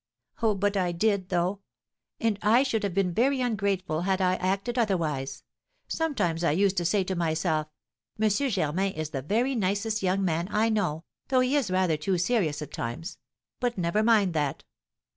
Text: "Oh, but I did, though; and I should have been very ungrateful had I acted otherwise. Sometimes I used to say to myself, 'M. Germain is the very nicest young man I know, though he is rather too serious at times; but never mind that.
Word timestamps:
"Oh, 0.41 0.55
but 0.55 0.75
I 0.75 0.91
did, 0.93 1.29
though; 1.29 1.59
and 2.19 2.39
I 2.41 2.63
should 2.63 2.81
have 2.81 2.95
been 2.95 3.13
very 3.13 3.39
ungrateful 3.39 4.01
had 4.01 4.19
I 4.19 4.33
acted 4.37 4.79
otherwise. 4.79 5.43
Sometimes 5.87 6.43
I 6.43 6.53
used 6.53 6.75
to 6.77 6.85
say 6.85 7.03
to 7.03 7.15
myself, 7.15 7.67
'M. 8.19 8.27
Germain 8.27 8.93
is 8.93 9.11
the 9.11 9.21
very 9.21 9.53
nicest 9.53 10.01
young 10.01 10.25
man 10.25 10.47
I 10.49 10.69
know, 10.69 11.03
though 11.27 11.41
he 11.41 11.55
is 11.55 11.69
rather 11.69 11.97
too 11.97 12.17
serious 12.17 12.63
at 12.63 12.73
times; 12.73 13.19
but 13.59 13.77
never 13.77 14.01
mind 14.01 14.33
that. 14.33 14.63